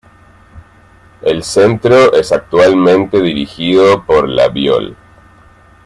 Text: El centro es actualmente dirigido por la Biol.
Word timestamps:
El 1.21 1.43
centro 1.43 2.13
es 2.15 2.31
actualmente 2.31 3.21
dirigido 3.21 4.03
por 4.03 4.27
la 4.27 4.49
Biol. 4.49 4.97